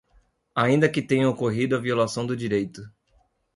ainda 0.55 0.89
que 0.89 0.99
tenha 0.99 1.29
ocorrido 1.29 1.75
a 1.75 1.79
violação 1.79 2.25
do 2.25 2.35
direito. 2.35 2.81